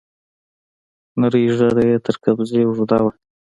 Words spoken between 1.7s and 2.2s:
يې تر